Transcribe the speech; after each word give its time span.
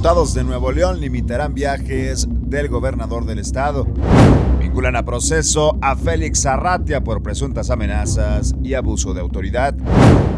Diputados 0.00 0.32
de 0.32 0.44
Nuevo 0.44 0.72
León 0.72 0.98
limitarán 0.98 1.52
viajes 1.52 2.26
del 2.30 2.68
gobernador 2.68 3.26
del 3.26 3.38
estado. 3.38 3.86
Vinculan 4.58 4.96
a 4.96 5.04
proceso 5.04 5.76
a 5.82 5.94
Félix 5.94 6.46
Arratia 6.46 7.04
por 7.04 7.22
presuntas 7.22 7.68
amenazas 7.68 8.54
y 8.62 8.72
abuso 8.72 9.12
de 9.12 9.20
autoridad. 9.20 9.74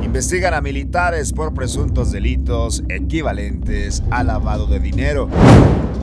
Investigan 0.03 0.53
a 0.55 0.61
militares 0.61 1.33
por 1.33 1.55
presuntos 1.55 2.11
delitos 2.11 2.83
equivalentes 2.89 4.03
a 4.11 4.25
lavado 4.25 4.67
de 4.67 4.81
dinero. 4.81 5.29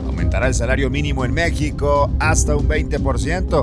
Aumentará 0.06 0.46
el 0.46 0.54
salario 0.54 0.88
mínimo 0.88 1.26
en 1.26 1.34
México 1.34 2.10
hasta 2.18 2.56
un 2.56 2.66
20%. 2.66 3.62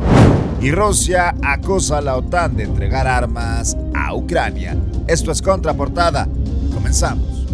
Y 0.61 0.69
Rusia 0.69 1.33
acusa 1.41 1.97
a 1.97 2.01
la 2.01 2.17
OTAN 2.17 2.55
de 2.55 2.65
entregar 2.65 3.07
armas 3.07 3.75
a 3.95 4.13
Ucrania. 4.13 4.77
Esto 5.07 5.31
es 5.31 5.41
Contraportada. 5.41 6.27
Comenzamos. 6.71 7.47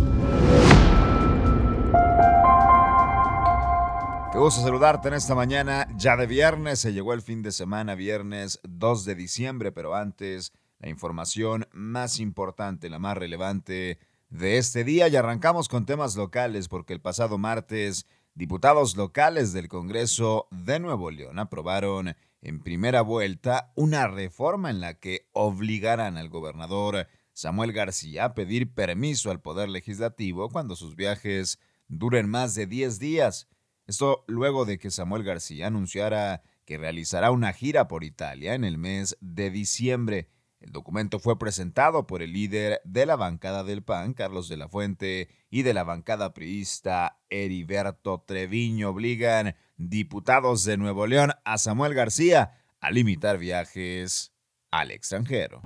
Qué 4.33 4.39
gusto 4.39 4.61
saludarte 4.61 5.09
en 5.09 5.13
esta 5.13 5.35
mañana, 5.35 5.87
ya 5.95 6.17
de 6.17 6.25
viernes, 6.25 6.79
se 6.79 6.91
llegó 6.91 7.13
el 7.13 7.21
fin 7.21 7.43
de 7.43 7.51
semana, 7.51 7.93
viernes 7.93 8.59
2 8.63 9.05
de 9.05 9.13
diciembre, 9.13 9.71
pero 9.71 9.93
antes 9.93 10.53
la 10.79 10.89
información 10.89 11.67
más 11.71 12.19
importante, 12.19 12.89
la 12.89 12.97
más 12.97 13.15
relevante 13.15 13.99
de 14.29 14.57
este 14.57 14.83
día 14.83 15.07
y 15.07 15.15
arrancamos 15.15 15.69
con 15.69 15.85
temas 15.85 16.15
locales 16.15 16.67
porque 16.67 16.93
el 16.93 16.99
pasado 16.99 17.37
martes 17.37 18.07
diputados 18.33 18.97
locales 18.97 19.53
del 19.53 19.67
Congreso 19.67 20.47
de 20.49 20.79
Nuevo 20.79 21.11
León 21.11 21.37
aprobaron 21.37 22.15
en 22.41 22.59
primera 22.59 23.03
vuelta 23.03 23.71
una 23.75 24.07
reforma 24.07 24.71
en 24.71 24.81
la 24.81 24.95
que 24.95 25.29
obligarán 25.33 26.17
al 26.17 26.29
gobernador 26.29 27.07
Samuel 27.33 27.71
García 27.71 28.25
a 28.25 28.33
pedir 28.33 28.73
permiso 28.73 29.29
al 29.29 29.41
Poder 29.41 29.69
Legislativo 29.69 30.49
cuando 30.49 30.75
sus 30.75 30.95
viajes 30.95 31.59
duren 31.87 32.27
más 32.27 32.55
de 32.55 32.65
10 32.65 32.97
días. 32.97 33.47
Esto 33.85 34.23
luego 34.27 34.65
de 34.65 34.79
que 34.79 34.91
Samuel 34.91 35.23
García 35.23 35.67
anunciara 35.67 36.43
que 36.65 36.77
realizará 36.77 37.31
una 37.31 37.51
gira 37.51 37.87
por 37.87 38.03
Italia 38.03 38.53
en 38.53 38.63
el 38.63 38.77
mes 38.77 39.17
de 39.19 39.49
diciembre. 39.49 40.29
El 40.61 40.71
documento 40.71 41.19
fue 41.19 41.37
presentado 41.37 42.07
por 42.07 42.21
el 42.21 42.31
líder 42.31 42.79
de 42.85 43.05
la 43.05 43.17
bancada 43.17 43.65
del 43.65 43.83
PAN, 43.83 44.13
Carlos 44.13 44.47
de 44.47 44.55
la 44.55 44.69
Fuente, 44.69 45.27
y 45.49 45.63
de 45.63 45.73
la 45.73 45.83
bancada 45.83 46.33
priista, 46.33 47.19
Heriberto 47.29 48.23
Treviño. 48.25 48.91
Obligan 48.91 49.55
diputados 49.75 50.63
de 50.63 50.77
Nuevo 50.77 51.05
León 51.05 51.33
a 51.43 51.57
Samuel 51.57 51.93
García 51.93 52.53
a 52.79 52.91
limitar 52.91 53.37
viajes 53.37 54.33
al 54.71 54.91
extranjero. 54.91 55.61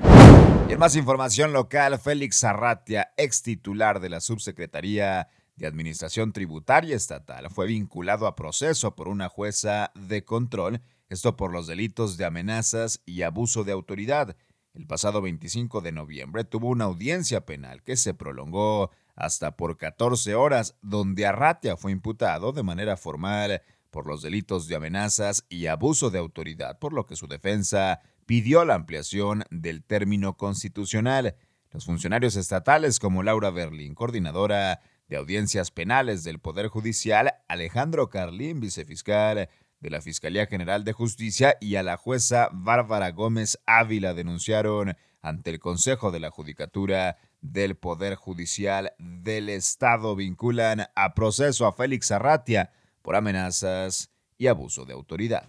Y 0.68 0.73
en 0.73 0.80
más 0.80 0.95
información 0.95 1.54
local, 1.54 2.00
Félix 2.00 2.44
Arratia, 2.44 3.14
ex 3.18 3.44
titular 3.44 4.00
de 4.00 4.10
la 4.10 4.20
subsecretaría 4.20 5.30
de 5.58 5.67
Administración 5.67 6.31
Tributaria 6.31 6.95
Estatal 6.95 7.50
fue 7.50 7.67
vinculado 7.67 8.27
a 8.27 8.36
proceso 8.36 8.95
por 8.95 9.08
una 9.08 9.27
jueza 9.27 9.91
de 9.95 10.23
control, 10.23 10.81
esto 11.09 11.36
por 11.36 11.52
los 11.52 11.67
delitos 11.67 12.17
de 12.17 12.25
amenazas 12.25 13.02
y 13.05 13.23
abuso 13.23 13.64
de 13.64 13.72
autoridad. 13.72 14.38
El 14.73 14.86
pasado 14.86 15.22
25 15.22 15.81
de 15.81 15.91
noviembre 15.91 16.44
tuvo 16.44 16.69
una 16.69 16.86
audiencia 16.86 17.45
penal 17.45 17.81
que 17.81 17.97
se 17.97 18.14
prolongó 18.14 18.91
hasta 19.16 19.58
por 19.58 19.77
14 19.77 20.36
horas, 20.36 20.75
donde 20.83 21.25
Arratia 21.25 21.75
fue 21.75 21.92
imputado 21.92 22.52
de 22.52 22.61
manera 22.61 22.95
formal 22.95 23.64
por 23.89 24.05
los 24.05 24.21
delitos 24.21 24.67
de 24.67 24.75
amenazas 24.75 25.44
y 25.49 25.66
abuso 25.66 26.11
de 26.11 26.19
autoridad, 26.19 26.77
por 26.77 26.94
lo 26.94 27.08
que 27.08 27.16
su 27.16 27.27
defensa 27.27 28.02
pidió 28.27 28.64
la 28.64 28.75
ampliación 28.75 29.44
del 29.49 29.83
término 29.83 30.38
constitucional. 30.38 31.36
Los 31.71 31.86
funcionarios 31.86 32.36
estatales 32.36 32.99
como 32.99 33.23
Laura 33.23 33.49
Berlín, 33.49 33.95
coordinadora 33.95 34.81
de 35.08 35.17
Audiencias 35.17 35.72
Penales 35.72 36.23
del 36.23 36.39
Poder 36.39 36.67
Judicial, 36.67 37.33
Alejandro 37.47 38.09
Carlín, 38.09 38.59
vicefiscal 38.59 39.49
de 39.80 39.89
la 39.89 40.02
Fiscalía 40.02 40.48
General 40.48 40.83
de 40.83 40.93
Justicia, 40.93 41.55
y 41.61 41.76
a 41.76 41.83
la 41.83 41.98
jueza 41.98 42.49
Bárbara 42.52 43.11
Gómez 43.11 43.59
Ávila 43.65 44.14
denunciaron 44.14 44.98
ante 45.21 45.49
el 45.49 45.59
Consejo 45.59 46.11
de 46.11 46.20
la 46.20 46.32
Judicatura 46.32 47.17
del 47.42 47.76
Poder 47.76 48.15
Judicial 48.15 48.93
del 48.98 49.49
Estado. 49.49 50.15
Vinculan 50.15 50.87
a 50.95 51.14
proceso 51.14 51.67
a 51.67 51.73
Félix 51.73 52.11
Arratia 52.11 52.71
por 53.02 53.15
amenazas 53.15 54.09
y 54.37 54.48
abuso 54.48 54.86
de 54.86 54.93
autoridad. 54.93 55.48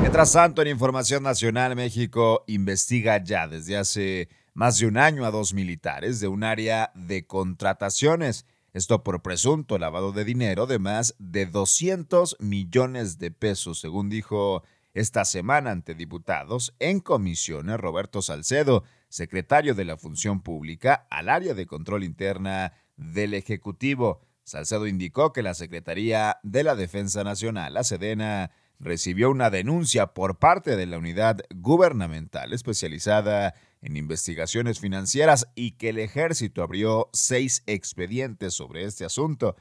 Mientras 0.00 0.32
tanto, 0.32 0.62
en 0.62 0.68
Información 0.68 1.22
Nacional, 1.22 1.76
México 1.76 2.44
investiga 2.46 3.22
ya 3.22 3.46
desde 3.46 3.76
hace 3.76 4.28
más 4.54 4.78
de 4.78 4.86
un 4.86 4.98
año 4.98 5.24
a 5.24 5.30
dos 5.30 5.54
militares 5.54 6.20
de 6.20 6.28
un 6.28 6.42
área 6.42 6.90
de 6.94 7.26
contrataciones 7.26 8.46
esto 8.72 9.02
por 9.02 9.22
presunto 9.22 9.78
lavado 9.78 10.12
de 10.12 10.24
dinero 10.24 10.66
de 10.66 10.78
más 10.78 11.14
de 11.18 11.46
200 11.46 12.36
millones 12.40 13.18
de 13.18 13.30
pesos, 13.30 13.80
según 13.80 14.08
dijo 14.08 14.62
esta 14.94 15.24
semana 15.24 15.70
ante 15.70 15.94
diputados 15.94 16.74
en 16.78 17.00
comisiones 17.00 17.78
Roberto 17.78 18.22
Salcedo, 18.22 18.84
secretario 19.08 19.74
de 19.74 19.84
la 19.84 19.96
Función 19.96 20.40
Pública 20.40 21.06
al 21.10 21.28
área 21.28 21.54
de 21.54 21.66
control 21.66 22.04
interna 22.04 22.72
del 22.96 23.34
Ejecutivo. 23.34 24.20
Salcedo 24.42 24.86
indicó 24.86 25.32
que 25.32 25.42
la 25.42 25.54
Secretaría 25.54 26.38
de 26.42 26.64
la 26.64 26.74
Defensa 26.74 27.22
Nacional, 27.24 27.74
la 27.74 27.84
Sedena, 27.84 28.50
recibió 28.80 29.30
una 29.30 29.50
denuncia 29.50 30.08
por 30.08 30.38
parte 30.38 30.74
de 30.74 30.86
la 30.86 30.98
unidad 30.98 31.40
gubernamental 31.54 32.52
especializada 32.52 33.54
en 33.82 33.96
investigaciones 33.96 34.80
financieras 34.80 35.46
y 35.54 35.72
que 35.72 35.90
el 35.90 35.98
ejército 35.98 36.62
abrió 36.62 37.10
seis 37.12 37.62
expedientes 37.66 38.54
sobre 38.54 38.84
este 38.84 39.04
asunto. 39.04 39.56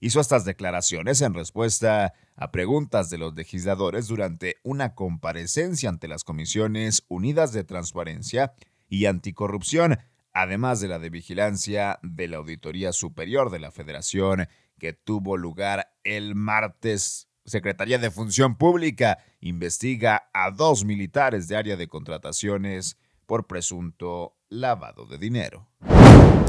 Hizo 0.00 0.20
estas 0.20 0.44
declaraciones 0.44 1.22
en 1.22 1.34
respuesta 1.34 2.12
a 2.36 2.52
preguntas 2.52 3.10
de 3.10 3.18
los 3.18 3.34
legisladores 3.34 4.06
durante 4.06 4.56
una 4.62 4.94
comparecencia 4.94 5.88
ante 5.88 6.06
las 6.06 6.22
Comisiones 6.22 7.04
Unidas 7.08 7.52
de 7.52 7.64
Transparencia 7.64 8.52
y 8.88 9.06
Anticorrupción, 9.06 9.98
además 10.32 10.80
de 10.80 10.88
la 10.88 10.98
de 10.98 11.10
vigilancia 11.10 11.98
de 12.02 12.28
la 12.28 12.36
Auditoría 12.36 12.92
Superior 12.92 13.50
de 13.50 13.58
la 13.58 13.72
Federación 13.72 14.48
que 14.78 14.92
tuvo 14.92 15.36
lugar 15.36 15.90
el 16.04 16.34
martes. 16.34 17.27
Secretaría 17.48 17.98
de 17.98 18.10
Función 18.10 18.56
Pública 18.56 19.18
investiga 19.40 20.28
a 20.32 20.50
dos 20.50 20.84
militares 20.84 21.48
de 21.48 21.56
área 21.56 21.76
de 21.76 21.88
contrataciones 21.88 22.96
por 23.26 23.46
presunto 23.46 24.36
lavado 24.48 25.06
de 25.06 25.18
dinero. 25.18 25.66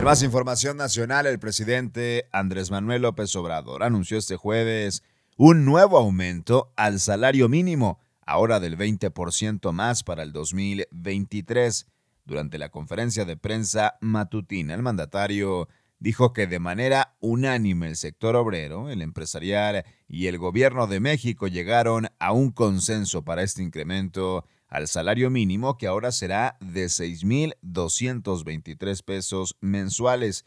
Más 0.04 0.24
información 0.24 0.78
nacional, 0.78 1.28
el 1.28 1.40
presidente 1.40 2.30
Andrés 2.32 2.72
Manuel 2.72 3.02
López 3.02 3.36
Obrador 3.36 3.84
anunció 3.84 4.18
este 4.18 4.38
jueves 4.38 5.04
un 5.36 5.66
nuevo 5.66 5.98
aumento 5.98 6.74
al 6.76 7.00
salario 7.00 7.48
mínimo, 7.48 8.00
ahora 8.26 8.60
del 8.60 8.78
20% 8.78 9.72
más 9.72 10.04
para 10.04 10.24
el 10.24 10.32
2023. 10.32 11.88
Durante 12.26 12.58
la 12.58 12.70
conferencia 12.70 13.26
de 13.26 13.38
prensa 13.38 13.96
matutina, 14.02 14.74
el 14.74 14.84
mandatario 14.84 15.68
dijo 16.00 16.34
que 16.34 16.48
de 16.48 16.60
manera 16.60 17.16
unánime 17.20 17.88
el 17.88 17.96
sector 17.96 18.36
obrero, 18.36 18.90
el 18.90 19.02
empresarial 19.02 19.86
y 20.08 20.28
el 20.28 20.38
gobierno 20.38 20.88
de 20.88 21.00
México 21.00 21.48
llegaron 21.48 22.08
a 22.20 22.32
un 22.32 22.52
consenso 22.52 23.24
para 23.24 23.44
este 23.44 23.62
incremento 23.62 24.46
al 24.68 24.88
salario 24.88 25.30
mínimo 25.30 25.78
que 25.78 25.86
ahora 25.88 26.12
será 26.12 26.58
de 26.62 26.86
6.223 26.86 29.04
pesos 29.04 29.58
mensuales. 29.62 30.46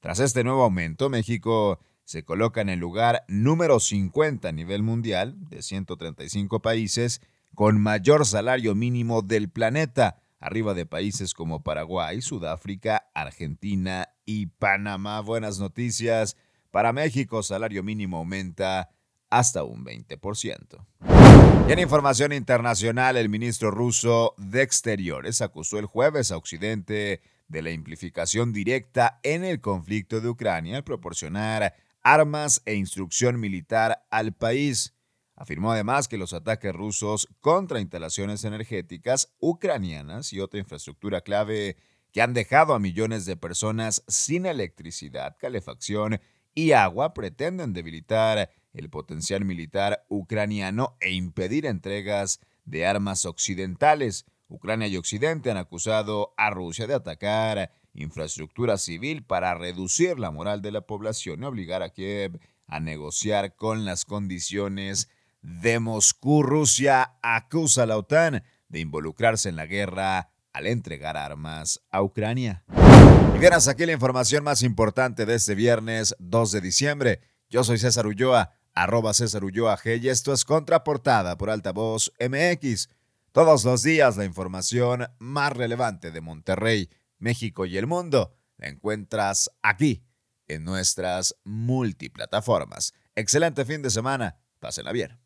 Tras 0.00 0.20
este 0.20 0.44
nuevo 0.44 0.64
aumento, 0.64 1.10
México 1.10 1.80
se 2.04 2.24
coloca 2.24 2.60
en 2.60 2.68
el 2.68 2.78
lugar 2.78 3.24
número 3.28 3.80
50 3.80 4.48
a 4.48 4.52
nivel 4.52 4.82
mundial 4.82 5.36
de 5.48 5.62
135 5.62 6.60
países 6.60 7.22
con 7.54 7.80
mayor 7.80 8.26
salario 8.26 8.74
mínimo 8.74 9.22
del 9.22 9.48
planeta, 9.48 10.18
arriba 10.44 10.74
de 10.74 10.84
países 10.84 11.32
como 11.32 11.62
Paraguay, 11.62 12.20
Sudáfrica, 12.20 13.08
Argentina 13.14 14.10
y 14.26 14.46
Panamá. 14.46 15.20
Buenas 15.20 15.58
noticias. 15.58 16.36
Para 16.70 16.92
México, 16.92 17.42
salario 17.42 17.82
mínimo 17.82 18.18
aumenta 18.18 18.90
hasta 19.30 19.64
un 19.64 19.86
20%. 19.86 20.86
Y 21.66 21.72
en 21.72 21.78
información 21.78 22.34
internacional, 22.34 23.16
el 23.16 23.30
ministro 23.30 23.70
ruso 23.70 24.34
de 24.36 24.60
Exteriores 24.60 25.40
acusó 25.40 25.78
el 25.78 25.86
jueves 25.86 26.30
a 26.30 26.36
Occidente 26.36 27.22
de 27.48 27.62
la 27.62 27.70
implicación 27.70 28.52
directa 28.52 29.20
en 29.22 29.44
el 29.44 29.62
conflicto 29.62 30.20
de 30.20 30.28
Ucrania 30.28 30.76
al 30.76 30.84
proporcionar 30.84 31.74
armas 32.02 32.60
e 32.66 32.74
instrucción 32.74 33.40
militar 33.40 34.04
al 34.10 34.34
país. 34.34 34.93
Afirmó 35.44 35.72
además 35.72 36.08
que 36.08 36.16
los 36.16 36.32
ataques 36.32 36.72
rusos 36.72 37.28
contra 37.42 37.78
instalaciones 37.78 38.44
energéticas 38.44 39.34
ucranianas 39.40 40.32
y 40.32 40.40
otra 40.40 40.58
infraestructura 40.58 41.20
clave 41.20 41.76
que 42.12 42.22
han 42.22 42.32
dejado 42.32 42.72
a 42.72 42.78
millones 42.78 43.26
de 43.26 43.36
personas 43.36 44.02
sin 44.08 44.46
electricidad, 44.46 45.36
calefacción 45.38 46.18
y 46.54 46.72
agua 46.72 47.12
pretenden 47.12 47.74
debilitar 47.74 48.52
el 48.72 48.88
potencial 48.88 49.44
militar 49.44 50.06
ucraniano 50.08 50.96
e 50.98 51.12
impedir 51.12 51.66
entregas 51.66 52.40
de 52.64 52.86
armas 52.86 53.26
occidentales. 53.26 54.24
Ucrania 54.48 54.88
y 54.88 54.96
Occidente 54.96 55.50
han 55.50 55.58
acusado 55.58 56.32
a 56.38 56.48
Rusia 56.48 56.86
de 56.86 56.94
atacar 56.94 57.70
infraestructura 57.92 58.78
civil 58.78 59.22
para 59.22 59.52
reducir 59.52 60.18
la 60.18 60.30
moral 60.30 60.62
de 60.62 60.72
la 60.72 60.86
población 60.86 61.42
y 61.42 61.44
obligar 61.44 61.82
a 61.82 61.90
Kiev 61.90 62.40
a 62.66 62.80
negociar 62.80 63.56
con 63.56 63.84
las 63.84 64.06
condiciones 64.06 65.10
de 65.44 65.78
Moscú. 65.78 66.42
Rusia 66.42 67.18
acusa 67.22 67.84
a 67.84 67.86
la 67.86 67.98
OTAN 67.98 68.42
de 68.68 68.80
involucrarse 68.80 69.48
en 69.48 69.56
la 69.56 69.66
guerra 69.66 70.30
al 70.52 70.66
entregar 70.66 71.16
armas 71.16 71.80
a 71.90 72.02
Ucrania. 72.02 72.64
Y 73.34 73.38
bien, 73.38 73.52
hasta 73.52 73.72
aquí 73.72 73.86
la 73.86 73.92
información 73.92 74.42
más 74.42 74.62
importante 74.62 75.26
de 75.26 75.34
este 75.34 75.54
viernes 75.54 76.16
2 76.18 76.52
de 76.52 76.60
diciembre. 76.60 77.20
Yo 77.50 77.62
soy 77.62 77.78
César 77.78 78.06
Ulloa, 78.06 78.52
arroba 78.72 79.12
César 79.12 79.44
Ulloa 79.44 79.76
G, 79.76 80.00
y 80.00 80.08
esto 80.08 80.32
es 80.32 80.44
Contraportada 80.44 81.36
por 81.36 81.50
Altavoz 81.50 82.12
MX. 82.18 82.88
Todos 83.32 83.64
los 83.64 83.82
días 83.82 84.16
la 84.16 84.24
información 84.24 85.06
más 85.18 85.52
relevante 85.52 86.10
de 86.10 86.20
Monterrey, 86.20 86.88
México 87.18 87.66
y 87.66 87.76
el 87.76 87.86
mundo 87.86 88.32
la 88.56 88.68
encuentras 88.68 89.50
aquí 89.62 90.04
en 90.46 90.64
nuestras 90.64 91.34
multiplataformas. 91.44 92.92
Excelente 93.14 93.64
fin 93.64 93.82
de 93.82 93.90
semana. 93.90 94.36
Pásenla 94.60 94.92
bien. 94.92 95.23